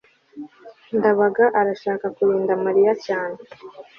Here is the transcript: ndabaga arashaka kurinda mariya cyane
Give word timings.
ndabaga 0.97 1.45
arashaka 1.59 2.05
kurinda 2.15 2.53
mariya 2.65 2.93
cyane 3.05 3.37